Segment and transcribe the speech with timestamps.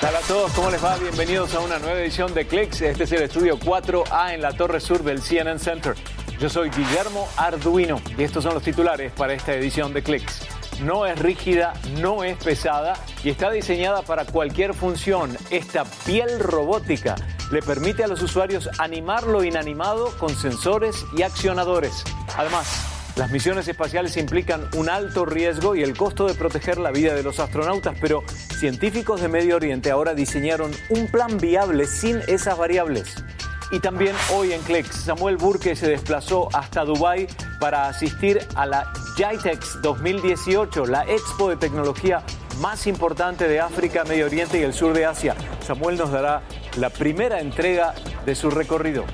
[0.00, 0.52] ¿Qué a todos?
[0.52, 0.96] ¿Cómo les va?
[0.98, 2.82] Bienvenidos a una nueva edición de Clicks.
[2.82, 5.94] Este es el estudio 4A en la torre sur del CNN Center.
[6.38, 10.42] Yo soy Guillermo Arduino y estos son los titulares para esta edición de Clicks.
[10.82, 15.36] No es rígida, no es pesada y está diseñada para cualquier función.
[15.50, 17.14] Esta piel robótica
[17.50, 22.04] le permite a los usuarios animar lo inanimado con sensores y accionadores.
[22.36, 27.14] Además, las misiones espaciales implican un alto riesgo y el costo de proteger la vida
[27.14, 28.22] de los astronautas, pero
[28.58, 33.24] científicos de Medio Oriente ahora diseñaron un plan viable sin esas variables.
[33.72, 37.26] Y también hoy en Clex, Samuel Burke se desplazó hasta Dubái
[37.58, 42.22] para asistir a la JITEX 2018, la expo de tecnología
[42.60, 45.34] más importante de África, Medio Oriente y el sur de Asia.
[45.66, 46.42] Samuel nos dará
[46.76, 47.94] la primera entrega
[48.26, 49.04] de su recorrido.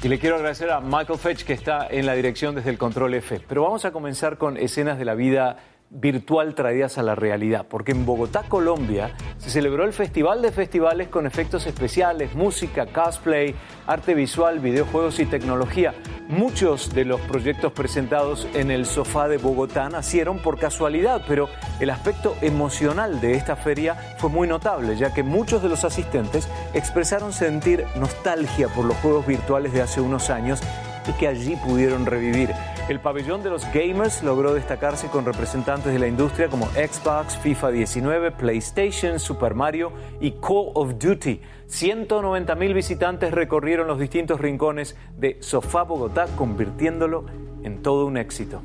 [0.00, 3.14] Y le quiero agradecer a Michael Fetch que está en la dirección desde el Control
[3.14, 3.40] F.
[3.48, 5.56] Pero vamos a comenzar con escenas de la vida
[5.90, 11.08] virtual traídas a la realidad, porque en Bogotá, Colombia, se celebró el Festival de Festivales
[11.08, 13.54] con efectos especiales, música, cosplay,
[13.86, 15.94] arte visual, videojuegos y tecnología.
[16.28, 21.48] Muchos de los proyectos presentados en el sofá de Bogotá nacieron por casualidad, pero
[21.80, 26.48] el aspecto emocional de esta feria fue muy notable, ya que muchos de los asistentes
[26.74, 30.60] expresaron sentir nostalgia por los juegos virtuales de hace unos años
[31.08, 32.50] y que allí pudieron revivir.
[32.88, 37.70] El pabellón de los gamers logró destacarse con representantes de la industria como Xbox, FIFA
[37.70, 41.38] 19, PlayStation, Super Mario y Call of Duty.
[41.66, 47.26] 190 mil visitantes recorrieron los distintos rincones de Sofá Bogotá, convirtiéndolo
[47.62, 48.62] en todo un éxito.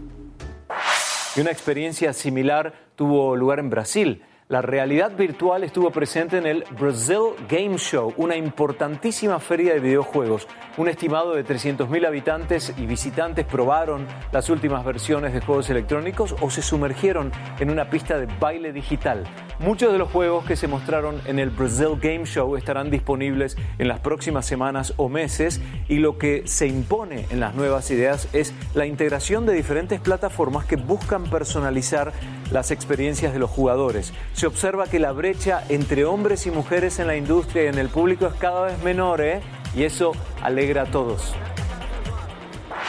[1.36, 4.24] Y una experiencia similar tuvo lugar en Brasil.
[4.54, 10.48] La realidad virtual estuvo presente en el Brazil Game Show, una importantísima feria de videojuegos.
[10.78, 16.52] Un estimado de 300.000 habitantes y visitantes probaron las últimas versiones de juegos electrónicos o
[16.52, 19.24] se sumergieron en una pista de baile digital.
[19.58, 23.88] Muchos de los juegos que se mostraron en el Brazil Game Show estarán disponibles en
[23.88, 28.54] las próximas semanas o meses y lo que se impone en las nuevas ideas es
[28.76, 32.14] la integración de diferentes plataformas que buscan personalizar
[32.54, 37.08] las experiencias de los jugadores se observa que la brecha entre hombres y mujeres en
[37.08, 39.42] la industria y en el público es cada vez menor, ¿eh?
[39.76, 41.34] Y eso alegra a todos.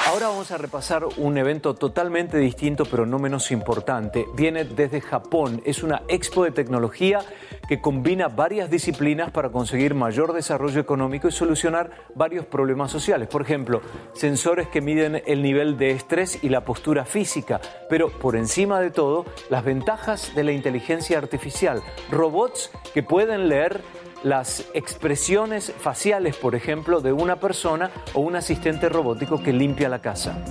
[0.07, 4.27] Ahora vamos a repasar un evento totalmente distinto pero no menos importante.
[4.35, 5.63] Viene desde Japón.
[5.65, 7.21] Es una expo de tecnología
[7.67, 13.29] que combina varias disciplinas para conseguir mayor desarrollo económico y solucionar varios problemas sociales.
[13.29, 13.81] Por ejemplo,
[14.13, 17.61] sensores que miden el nivel de estrés y la postura física.
[17.89, 21.83] Pero por encima de todo, las ventajas de la inteligencia artificial.
[22.11, 23.81] Robots que pueden leer
[24.25, 30.01] las expresiones faciales, por ejemplo, de una persona o un asistente robótico que limpia la
[30.01, 30.43] casa.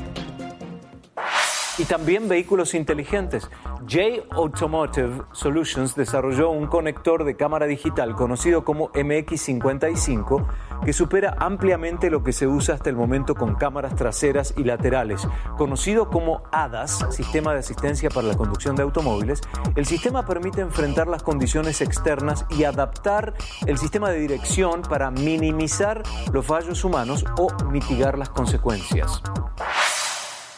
[1.77, 3.49] Y también vehículos inteligentes.
[3.89, 10.45] J Automotive Solutions desarrolló un conector de cámara digital conocido como MX55
[10.85, 15.27] que supera ampliamente lo que se usa hasta el momento con cámaras traseras y laterales.
[15.57, 19.41] Conocido como ADAS, Sistema de Asistencia para la Conducción de Automóviles,
[19.75, 23.33] el sistema permite enfrentar las condiciones externas y adaptar
[23.65, 29.21] el sistema de dirección para minimizar los fallos humanos o mitigar las consecuencias.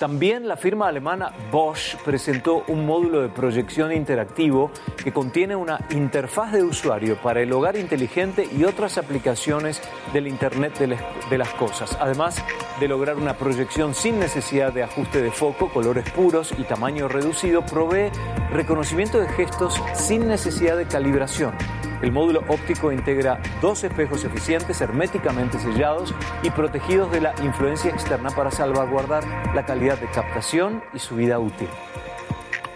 [0.05, 4.69] También la firma alemana Bosch presentó un módulo de proyección interactivo
[5.03, 9.81] que contiene una interfaz de usuario para el hogar inteligente y otras aplicaciones
[10.13, 12.37] del Internet de las Cosas, además
[12.79, 17.65] de lograr una proyección sin necesidad de ajuste de foco, colores puros y tamaño reducido,
[17.65, 18.11] provee
[18.51, 21.55] reconocimiento de gestos sin necesidad de calibración
[22.01, 26.13] el módulo óptico integra dos espejos eficientes, herméticamente sellados
[26.43, 29.23] y protegidos de la influencia externa para salvaguardar
[29.55, 31.69] la calidad de captación y su vida útil.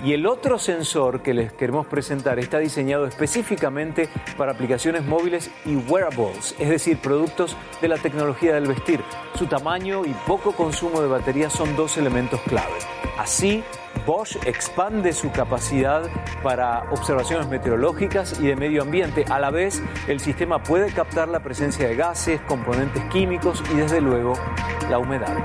[0.01, 5.75] Y el otro sensor que les queremos presentar está diseñado específicamente para aplicaciones móviles y
[5.75, 9.01] wearables, es decir, productos de la tecnología del vestir.
[9.35, 12.77] Su tamaño y poco consumo de batería son dos elementos clave.
[13.17, 13.61] Así,
[14.05, 16.03] Bosch expande su capacidad
[16.41, 19.25] para observaciones meteorológicas y de medio ambiente.
[19.29, 23.99] A la vez, el sistema puede captar la presencia de gases, componentes químicos y desde
[23.99, 24.33] luego
[24.89, 25.37] la humedad.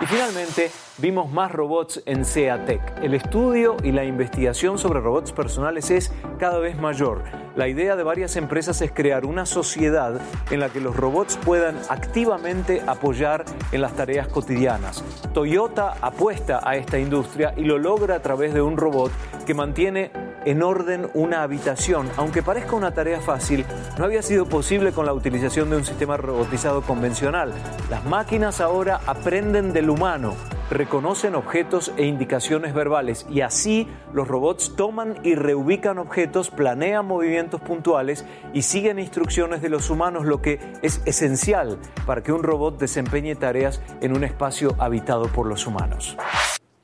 [0.00, 2.98] Y finalmente vimos más robots en SEATEC.
[3.02, 7.22] El estudio y la investigación sobre robots personales es cada vez mayor.
[7.54, 10.20] La idea de varias empresas es crear una sociedad
[10.50, 15.04] en la que los robots puedan activamente apoyar en las tareas cotidianas.
[15.32, 19.12] Toyota apuesta a esta industria y lo logra a través de un robot
[19.46, 20.10] que mantiene
[20.44, 22.08] en orden una habitación.
[22.16, 23.64] Aunque parezca una tarea fácil,
[23.98, 27.52] no había sido posible con la utilización de un sistema robotizado convencional.
[27.90, 30.34] Las máquinas ahora aprenden del humano
[30.70, 37.60] reconocen objetos e indicaciones verbales y así los robots toman y reubican objetos, planean movimientos
[37.60, 42.78] puntuales y siguen instrucciones de los humanos, lo que es esencial para que un robot
[42.78, 46.16] desempeñe tareas en un espacio habitado por los humanos.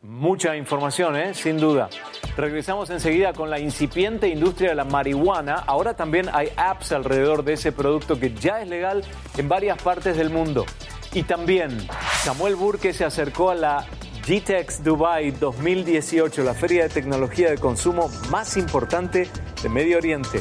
[0.03, 1.35] Mucha información, ¿eh?
[1.35, 1.91] sin duda.
[2.35, 5.57] Regresamos enseguida con la incipiente industria de la marihuana.
[5.67, 9.05] Ahora también hay apps alrededor de ese producto que ya es legal
[9.37, 10.65] en varias partes del mundo.
[11.13, 11.87] Y también
[12.23, 13.85] Samuel Burke se acercó a la
[14.27, 19.29] GTEX Dubai 2018, la feria de tecnología de consumo más importante
[19.63, 20.41] de Medio Oriente.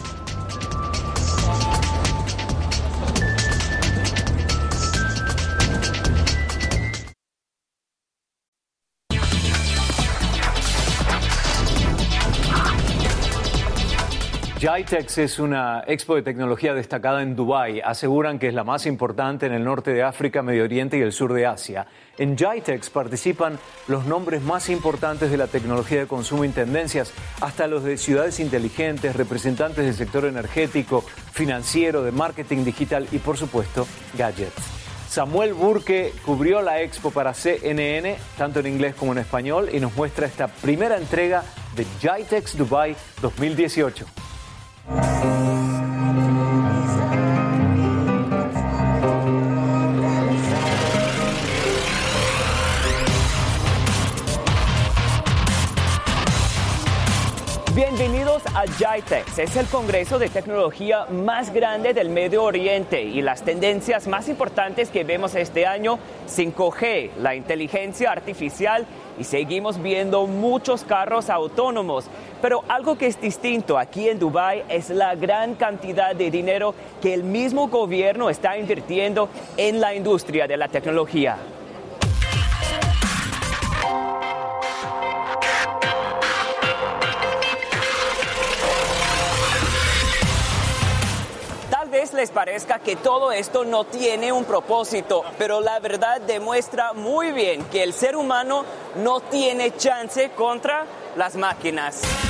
[14.72, 17.82] GITEX es una expo de tecnología destacada en Dubái.
[17.82, 21.12] Aseguran que es la más importante en el norte de África, Medio Oriente y el
[21.12, 21.88] sur de Asia.
[22.20, 23.58] En GITEX participan
[23.88, 28.40] los nombres más importantes de la tecnología de consumo y tendencias, hasta los de ciudades
[28.40, 31.02] inteligentes, representantes del sector energético,
[31.32, 34.62] financiero, de marketing digital y, por supuesto, gadgets.
[35.10, 39.96] Samuel Burke cubrió la expo para CNN, tanto en inglés como en español, y nos
[39.96, 41.44] muestra esta primera entrega
[41.76, 44.29] de GITEX Dubai 2018.
[44.88, 45.49] Bienvenidos
[58.56, 59.40] a GITEX.
[59.40, 64.90] Es el congreso de tecnología más grande del Medio Oriente y las tendencias más importantes
[64.90, 68.86] que vemos este año, 5G, la inteligencia artificial
[69.20, 72.06] y seguimos viendo muchos carros autónomos.
[72.42, 77.14] Pero algo que es distinto aquí en Dubái es la gran cantidad de dinero que
[77.14, 81.38] el mismo gobierno está invirtiendo en la industria de la tecnología.
[92.14, 97.66] Les parezca que todo esto no tiene un propósito, pero la verdad demuestra muy bien
[97.66, 98.66] que el ser humano
[98.96, 100.86] no tiene chance contra
[101.16, 102.29] las máquinas.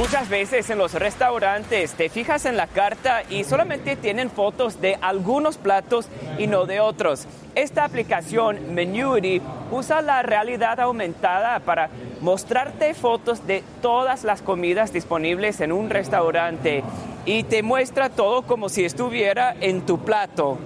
[0.00, 4.96] Muchas veces en los restaurantes te fijas en la carta y solamente tienen fotos de
[5.02, 6.08] algunos platos
[6.38, 7.26] y no de otros.
[7.54, 11.90] Esta aplicación Menuity usa la realidad aumentada para
[12.22, 16.82] mostrarte fotos de todas las comidas disponibles en un restaurante
[17.26, 20.56] y te muestra todo como si estuviera en tu plato.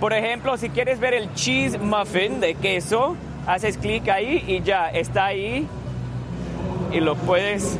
[0.00, 3.14] Por ejemplo, si quieres ver el cheese muffin de queso,
[3.46, 5.68] haces clic ahí y ya está ahí
[6.90, 7.78] y lo puedes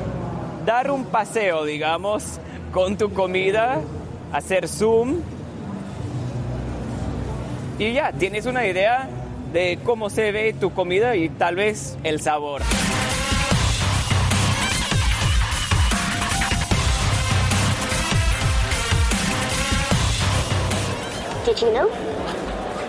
[0.70, 2.38] dar un paseo, digamos,
[2.72, 3.80] con tu comida,
[4.32, 5.20] hacer zoom
[7.76, 9.08] y ya tienes una idea
[9.52, 12.62] de cómo se ve tu comida y tal vez el sabor.
[21.44, 21.90] Did you know?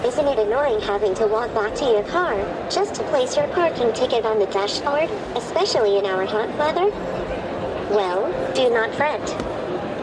[0.06, 2.36] Isn't it annoying having to walk back to your car
[2.70, 7.21] just to place your parking ticket on the dashboard, especially in our hot weather?
[7.92, 9.20] Well, do not fret.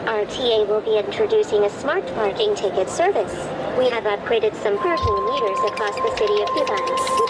[0.05, 3.33] RTA will be introducing a smart parking ticket service.
[3.79, 7.28] We have upgraded some parking meters across the city of Dubai.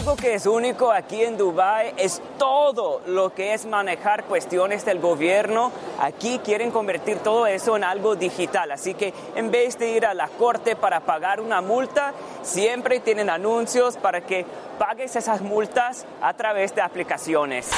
[0.00, 4.98] Algo que es único aquí en Dubai es todo lo que es manejar cuestiones del
[4.98, 5.72] gobierno.
[6.00, 8.70] Aquí quieren convertir todo eso en algo digital.
[8.72, 13.28] Así que en vez de ir a la corte para pagar una multa, siempre tienen
[13.28, 14.46] anuncios para que
[14.78, 17.68] pagues esas multas a través de aplicaciones.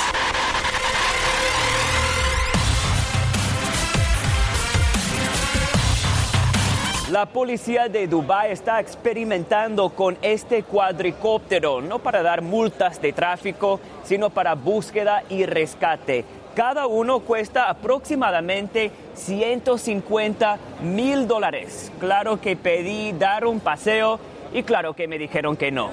[7.12, 13.80] La policía de Dubái está experimentando con este cuadricóptero, no para dar multas de tráfico,
[14.02, 16.24] sino para búsqueda y rescate.
[16.54, 21.92] Cada uno cuesta aproximadamente 150 mil dólares.
[22.00, 24.18] Claro que pedí dar un paseo
[24.54, 25.90] y claro que me dijeron que no.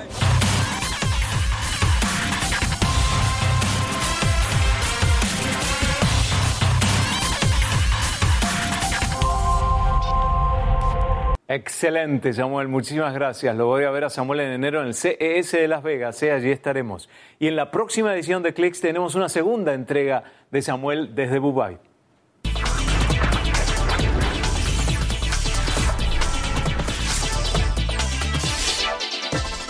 [11.52, 12.68] Excelente, Samuel.
[12.68, 13.56] Muchísimas gracias.
[13.56, 16.22] Lo voy a ver a Samuel en enero en el CES de Las Vegas.
[16.22, 17.10] Allí estaremos.
[17.40, 21.80] Y en la próxima edición de Clicks tenemos una segunda entrega de Samuel desde Dubai.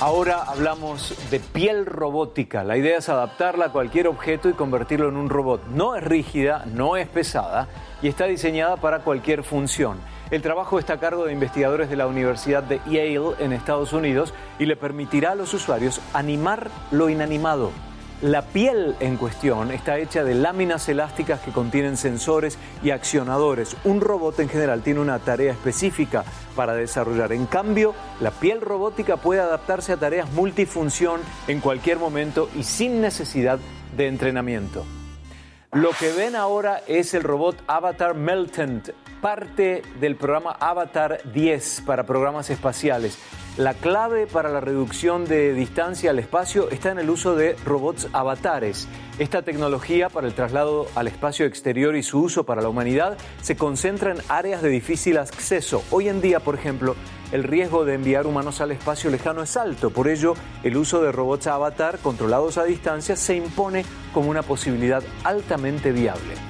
[0.02, 2.66] Ahora hablamos de piel robótica.
[2.66, 5.66] La idea es adaptarla a cualquier objeto y convertirlo en un robot.
[5.68, 7.70] No es rígida, no es pesada
[8.02, 9.98] y está diseñada para cualquier función.
[10.32, 14.32] El trabajo está a cargo de investigadores de la Universidad de Yale en Estados Unidos
[14.60, 17.72] y le permitirá a los usuarios animar lo inanimado.
[18.22, 23.76] La piel en cuestión está hecha de láminas elásticas que contienen sensores y accionadores.
[23.86, 27.32] Un robot en general tiene una tarea específica para desarrollar.
[27.34, 33.02] En cambio, la piel robótica puede adaptarse a tareas multifunción en cualquier momento y sin
[33.02, 33.58] necesidad
[33.98, 34.86] de entrenamiento.
[35.72, 38.90] Lo que ven ahora es el robot Avatar Meltant,
[39.22, 43.18] parte del programa Avatar 10 para programas espaciales.
[43.58, 48.08] La clave para la reducción de distancia al espacio está en el uso de robots
[48.14, 48.88] avatares.
[49.18, 53.58] Esta tecnología para el traslado al espacio exterior y su uso para la humanidad se
[53.58, 55.84] concentra en áreas de difícil acceso.
[55.92, 56.96] Hoy en día, por ejemplo,
[57.34, 59.90] el riesgo de enviar humanos al espacio lejano es alto.
[59.90, 63.84] Por ello, el uso de robots avatar controlados a distancia se impone
[64.14, 66.49] como una posibilidad altamente viable.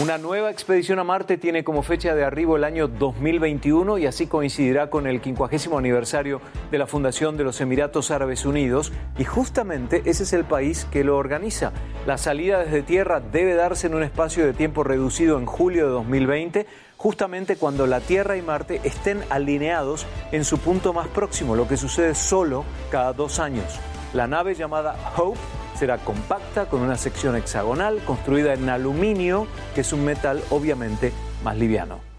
[0.00, 4.26] Una nueva expedición a Marte tiene como fecha de arribo el año 2021 y así
[4.26, 6.40] coincidirá con el 50 aniversario
[6.72, 11.04] de la fundación de los Emiratos Árabes Unidos y justamente ese es el país que
[11.04, 11.70] lo organiza.
[12.08, 15.92] La salida desde Tierra debe darse en un espacio de tiempo reducido en julio de
[15.92, 21.68] 2020 justamente cuando la Tierra y Marte estén alineados en su punto más próximo, lo
[21.68, 23.78] que sucede solo cada dos años.
[24.14, 25.40] La nave llamada Hope
[25.76, 31.56] será compacta con una sección hexagonal construida en aluminio, que es un metal obviamente más
[31.56, 32.13] liviano.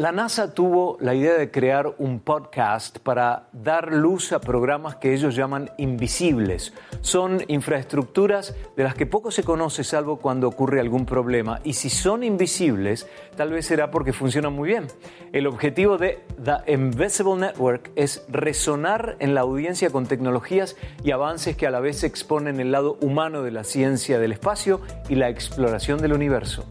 [0.00, 5.12] La NASA tuvo la idea de crear un podcast para dar luz a programas que
[5.12, 6.72] ellos llaman invisibles.
[7.02, 11.60] Son infraestructuras de las que poco se conoce salvo cuando ocurre algún problema.
[11.64, 14.86] Y si son invisibles, tal vez será porque funcionan muy bien.
[15.34, 21.58] El objetivo de The Invisible Network es resonar en la audiencia con tecnologías y avances
[21.58, 24.80] que a la vez exponen el lado humano de la ciencia del espacio
[25.10, 26.64] y la exploración del universo.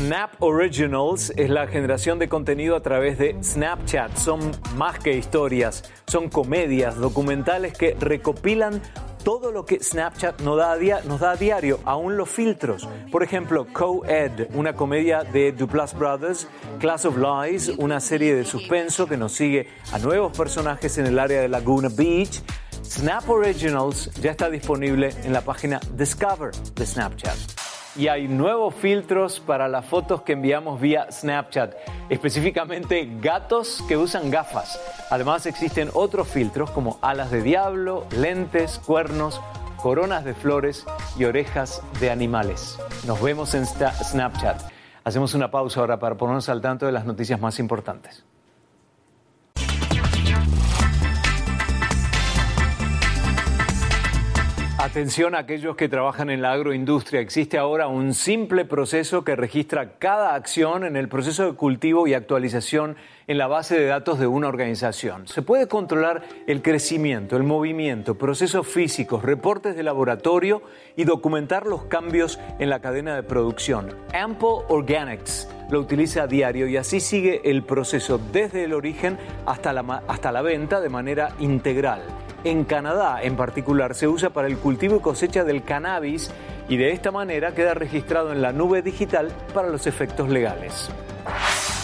[0.00, 4.16] Snap Originals es la generación de contenido a través de Snapchat.
[4.16, 4.40] Son
[4.74, 8.80] más que historias, son comedias, documentales que recopilan
[9.22, 12.88] todo lo que Snapchat nos da, a diario, aún los filtros.
[13.12, 19.06] Por ejemplo, Co-Ed, una comedia de Duplass Brothers, Class of Lies, una serie de suspenso
[19.06, 22.40] que nos sigue a nuevos personajes en el área de Laguna Beach.
[22.82, 29.40] Snap Originals ya está disponible en la página Discover de Snapchat y hay nuevos filtros
[29.40, 31.74] para las fotos que enviamos vía Snapchat,
[32.08, 34.80] específicamente gatos que usan gafas.
[35.10, 39.40] Además existen otros filtros como alas de diablo, lentes, cuernos,
[39.76, 40.86] coronas de flores
[41.18, 42.78] y orejas de animales.
[43.06, 44.60] Nos vemos en Snapchat.
[45.04, 48.24] Hacemos una pausa ahora para ponernos al tanto de las noticias más importantes.
[54.82, 57.20] Atención a aquellos que trabajan en la agroindustria.
[57.20, 62.14] Existe ahora un simple proceso que registra cada acción en el proceso de cultivo y
[62.14, 62.96] actualización
[63.26, 65.28] en la base de datos de una organización.
[65.28, 70.62] Se puede controlar el crecimiento, el movimiento, procesos físicos, reportes de laboratorio
[70.96, 73.94] y documentar los cambios en la cadena de producción.
[74.14, 79.74] Ample Organics lo utiliza a diario y así sigue el proceso desde el origen hasta
[79.74, 82.00] la, hasta la venta de manera integral
[82.44, 86.30] en Canadá en particular se usa para el cultivo y cosecha del cannabis
[86.68, 90.90] y de esta manera queda registrado en la nube digital para los efectos legales.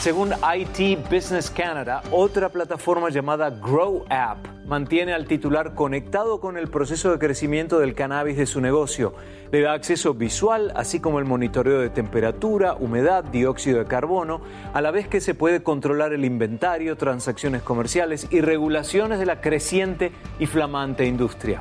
[0.01, 6.69] Según IT Business Canada, otra plataforma llamada Grow App mantiene al titular conectado con el
[6.69, 9.15] proceso de crecimiento del cannabis de su negocio.
[9.51, 14.41] Le da acceso visual, así como el monitoreo de temperatura, humedad, dióxido de carbono,
[14.73, 19.41] a la vez que se puede controlar el inventario, transacciones comerciales y regulaciones de la
[19.41, 21.61] creciente y flamante industria.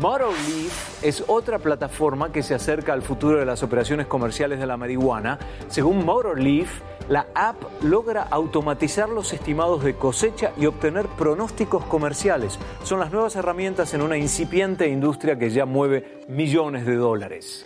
[0.00, 4.76] Motorleaf es otra plataforma que se acerca al futuro de las operaciones comerciales de la
[4.76, 5.38] marihuana.
[5.68, 12.58] Según Motorleaf, la app logra automatizar los estimados de cosecha y obtener pronósticos comerciales.
[12.82, 17.64] Son las nuevas herramientas en una incipiente industria que ya mueve millones de dólares.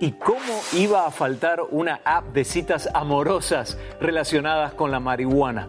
[0.00, 5.66] ¿Y cómo iba a faltar una app de citas amorosas relacionadas con la marihuana?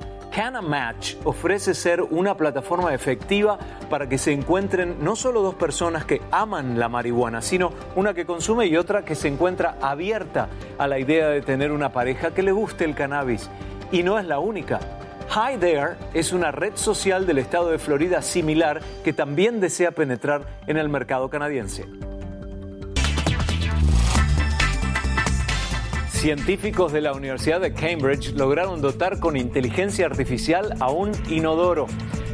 [0.62, 6.22] Match ofrece ser una plataforma efectiva para que se encuentren no solo dos personas que
[6.32, 10.98] aman la marihuana, sino una que consume y otra que se encuentra abierta a la
[10.98, 13.50] idea de tener una pareja que le guste el cannabis.
[13.92, 14.80] Y no es la única.
[15.30, 20.44] Hi There es una red social del estado de Florida similar que también desea penetrar
[20.68, 21.86] en el mercado canadiense.
[26.20, 31.88] Científicos de la Universidad de Cambridge lograron dotar con inteligencia artificial a un inodoro.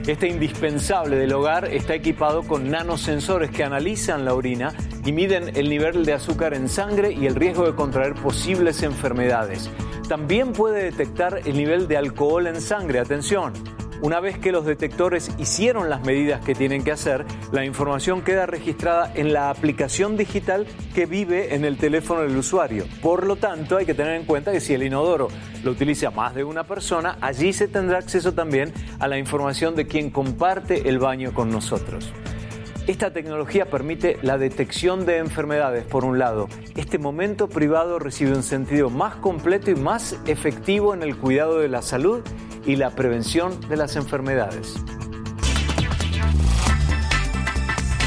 [0.08, 4.74] Este indispensable del hogar está equipado con nanosensores que analizan la orina
[5.06, 9.70] y miden el nivel de azúcar en sangre y el riesgo de contraer posibles enfermedades.
[10.10, 12.98] También puede detectar el nivel de alcohol en sangre.
[12.98, 13.54] Atención,
[14.02, 18.46] una vez que los detectores hicieron las medidas que tienen que hacer, la información queda
[18.46, 22.86] registrada en la aplicación digital que vive en el teléfono del usuario.
[23.02, 25.28] Por lo tanto, hay que tener en cuenta que si el inodoro
[25.64, 29.88] lo utiliza más de una persona, allí se tendrá acceso también a la información de
[29.88, 32.12] quien comparte el baño con nosotros.
[32.88, 36.48] Esta tecnología permite la detección de enfermedades, por un lado.
[36.76, 41.68] Este momento privado recibe un sentido más completo y más efectivo en el cuidado de
[41.68, 42.22] la salud
[42.64, 44.76] y la prevención de las enfermedades.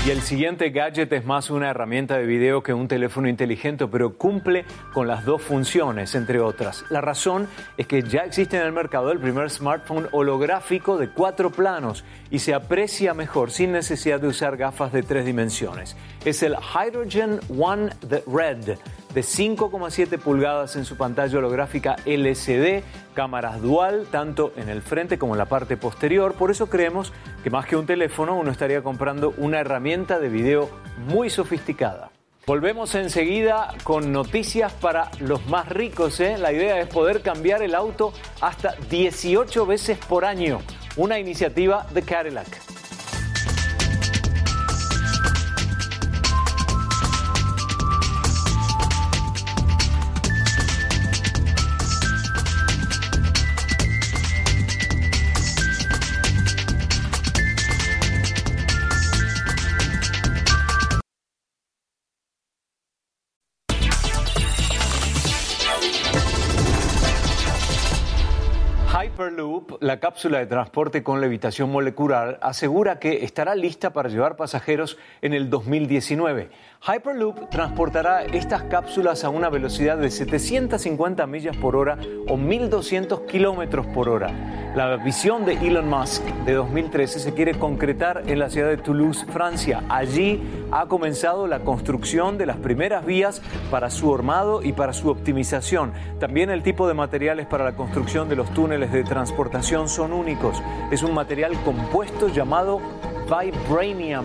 [0.07, 4.17] Y el siguiente gadget es más una herramienta de video que un teléfono inteligente, pero
[4.17, 4.64] cumple
[4.95, 6.85] con las dos funciones, entre otras.
[6.88, 11.50] La razón es que ya existe en el mercado el primer smartphone holográfico de cuatro
[11.50, 15.95] planos y se aprecia mejor sin necesidad de usar gafas de tres dimensiones.
[16.25, 18.78] Es el Hydrogen One The Red
[19.15, 22.83] de 5,7 pulgadas en su pantalla holográfica LCD,
[23.15, 26.35] cámaras dual tanto en el frente como en la parte posterior.
[26.35, 27.12] Por eso creemos
[27.43, 30.69] que más que un teléfono uno estaría comprando una herramienta de video
[31.07, 32.11] muy sofisticada.
[32.49, 36.19] Volvemos enseguida con noticias para los más ricos.
[36.21, 36.38] ¿eh?
[36.38, 40.61] La idea es poder cambiar el auto hasta 18 veces por año.
[40.97, 42.68] Una iniciativa de Cadillac.
[69.38, 74.98] Hyperloop, la cápsula de transporte con levitación molecular, asegura que estará lista para llevar pasajeros
[75.22, 76.51] en el 2019.
[76.81, 83.85] Hyperloop transportará estas cápsulas a una velocidad de 750 millas por hora o 1.200 kilómetros
[83.87, 84.31] por hora.
[84.77, 89.27] La visión de Elon Musk de 2013 se quiere concretar en la ciudad de Toulouse,
[89.27, 89.83] Francia.
[89.88, 95.11] Allí ha comenzado la construcción de las primeras vías para su armado y para su
[95.11, 95.93] optimización.
[96.21, 100.62] También el tipo de materiales para la construcción de los túneles de transportación son únicos.
[100.93, 102.81] Es un material compuesto llamado
[103.25, 104.25] Vibranium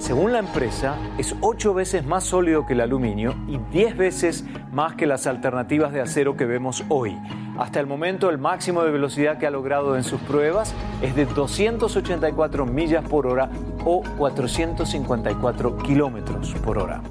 [0.00, 4.94] según la empresa, es ocho veces más sólido que el aluminio y diez veces más
[4.94, 7.16] que las alternativas de acero que vemos hoy.
[7.58, 11.26] Hasta el momento, el máximo de velocidad que ha logrado en sus pruebas es de
[11.26, 13.50] 284 millas por hora
[13.84, 17.02] o 454 kilómetros por hora.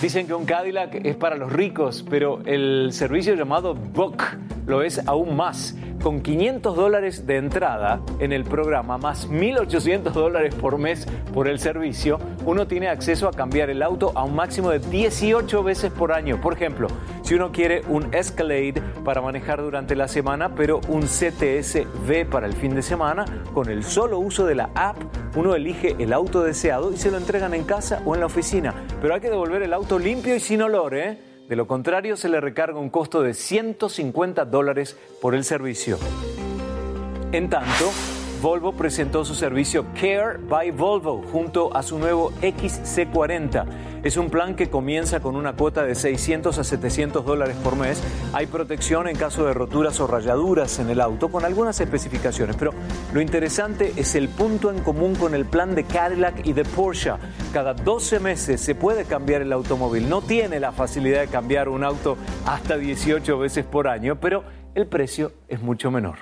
[0.00, 4.22] Dicen que un Cadillac es para los ricos, pero el servicio llamado Book
[4.66, 10.54] lo es aún más con 500 dólares de entrada en el programa, más 1.800 dólares
[10.54, 14.68] por mes por el servicio, uno tiene acceso a cambiar el auto a un máximo
[14.68, 16.38] de 18 veces por año.
[16.42, 16.88] Por ejemplo,
[17.22, 22.46] si uno quiere un Escalade para manejar durante la semana, pero un CTS V para
[22.46, 24.98] el fin de semana, con el solo uso de la app,
[25.36, 28.74] uno elige el auto deseado y se lo entregan en casa o en la oficina.
[29.00, 31.33] Pero hay que devolver el auto limpio y sin olor, ¿eh?
[31.48, 35.98] De lo contrario, se le recarga un costo de 150 dólares por el servicio.
[37.32, 37.90] En tanto,
[38.40, 43.93] Volvo presentó su servicio Care by Volvo junto a su nuevo XC40.
[44.04, 48.02] Es un plan que comienza con una cuota de 600 a 700 dólares por mes.
[48.34, 52.72] Hay protección en caso de roturas o rayaduras en el auto con algunas especificaciones, pero
[53.14, 57.12] lo interesante es el punto en común con el plan de Cadillac y de Porsche.
[57.54, 60.06] Cada 12 meses se puede cambiar el automóvil.
[60.06, 64.86] No tiene la facilidad de cambiar un auto hasta 18 veces por año, pero el
[64.86, 66.18] precio es mucho menor.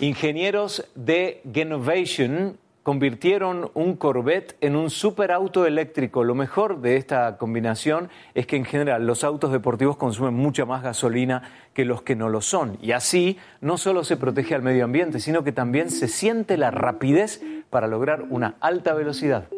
[0.00, 6.24] Ingenieros de Genovation convirtieron un Corvette en un superauto eléctrico.
[6.24, 10.82] Lo mejor de esta combinación es que en general los autos deportivos consumen mucha más
[10.82, 11.42] gasolina
[11.74, 12.78] que los que no lo son.
[12.80, 16.70] Y así no solo se protege al medio ambiente, sino que también se siente la
[16.70, 19.48] rapidez para lograr una alta velocidad.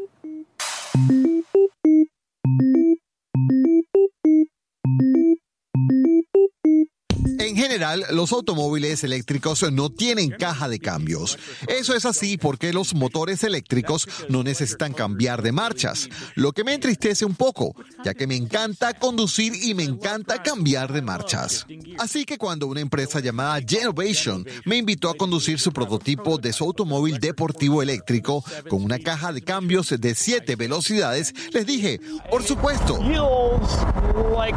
[7.72, 11.38] General, los automóviles eléctricos no tienen caja de cambios.
[11.68, 16.74] Eso es así porque los motores eléctricos no necesitan cambiar de marchas, lo que me
[16.74, 21.66] entristece un poco, ya que me encanta conducir y me encanta cambiar de marchas.
[21.98, 26.64] Así que cuando una empresa llamada Genovation me invitó a conducir su prototipo de su
[26.64, 32.98] automóvil deportivo eléctrico con una caja de cambios de 7 velocidades, les dije, por supuesto.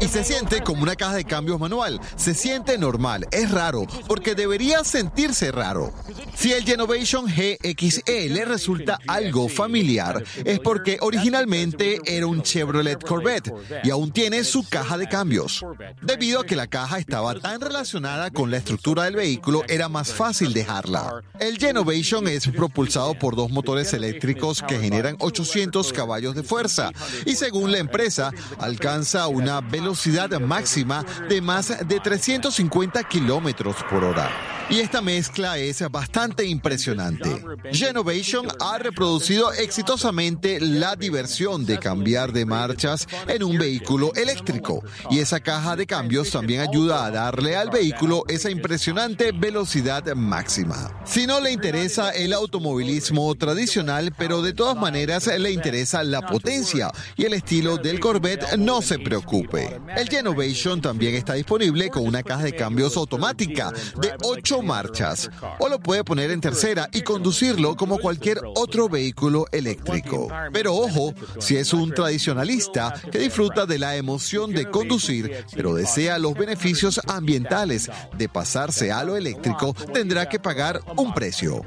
[0.01, 2.01] Y se siente como una caja de cambios manual.
[2.17, 3.04] Se siente normal.
[3.29, 5.93] Es raro, porque debería sentirse raro.
[6.35, 13.53] Si el Genovation GXE le resulta algo familiar, es porque originalmente era un Chevrolet Corvette
[13.83, 15.63] y aún tiene su caja de cambios.
[16.01, 20.11] Debido a que la caja estaba tan relacionada con la estructura del vehículo, era más
[20.11, 21.21] fácil dejarla.
[21.39, 26.91] El Genovation es propulsado por dos motores eléctricos que generan 800 caballos de fuerza
[27.25, 34.29] y según la empresa alcanza una velocidad máxima de más de 350 kilómetros por hora.
[34.67, 37.43] Y esta mezcla es bastante impresionante.
[37.71, 44.83] Genovation ha reproducido exitosamente la diversión de cambiar de marchas en un vehículo eléctrico.
[45.11, 50.91] Y esa caja de cambios también ayuda a darle al vehículo esa impresionante velocidad máxima.
[51.05, 56.91] Si no le interesa el automovilismo tradicional, pero de todas maneras le interesa la potencia
[57.15, 59.79] y el estilo del Corvette, no se preocupe.
[59.95, 65.69] El Genovation también está disponible con una caja de cambios automática de 8 marchas o
[65.69, 70.27] lo puede poner en tercera y conducirlo como cualquier otro vehículo eléctrico.
[70.51, 76.17] Pero ojo, si es un tradicionalista que disfruta de la emoción de conducir, pero desea
[76.19, 81.61] los beneficios ambientales de pasarse a lo eléctrico, tendrá que pagar un precio.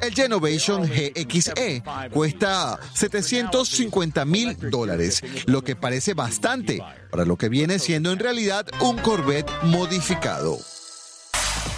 [0.00, 7.78] El Genovation GXE cuesta 750 mil dólares, lo que parece bastante para lo que viene
[7.78, 10.58] siendo en realidad un Corvette modificado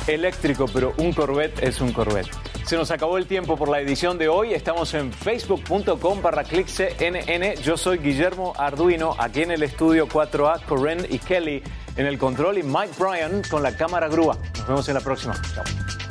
[0.08, 2.30] eléctrico, pero un Corvette es un Corvette.
[2.64, 4.54] Se nos acabó el tiempo por la edición de hoy.
[4.54, 7.54] Estamos en facebook.com barra cnn.
[7.62, 11.62] Yo soy Guillermo Arduino, aquí en el estudio 4A, Corinne y Kelly
[11.96, 14.36] en el control y Mike Bryan con la cámara grúa.
[14.58, 15.34] Nos vemos en la próxima.
[15.54, 16.01] Chao.